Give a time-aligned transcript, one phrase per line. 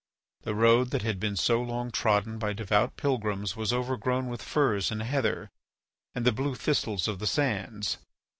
[0.41, 4.89] The road that had been so long trodden by devout pilgrims was overgrown with furze
[4.89, 5.51] and heather,
[6.15, 7.99] and the blue thistles of the sands.